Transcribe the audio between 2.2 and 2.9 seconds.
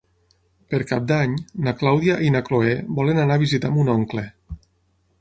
i na Cloè